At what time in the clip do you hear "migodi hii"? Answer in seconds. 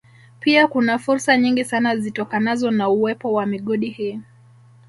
3.45-4.19